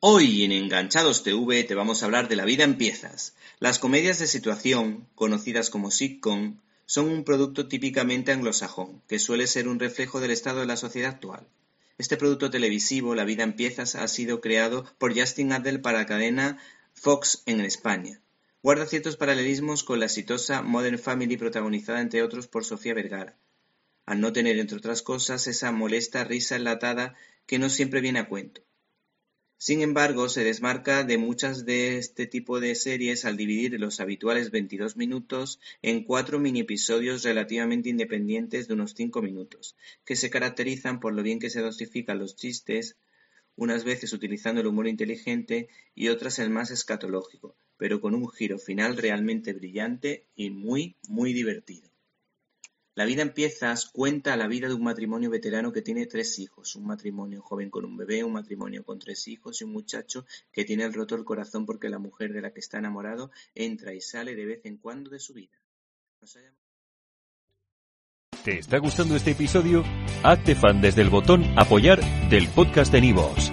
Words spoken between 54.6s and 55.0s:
de un